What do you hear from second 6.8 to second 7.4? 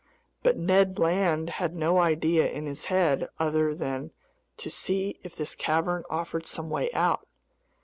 out.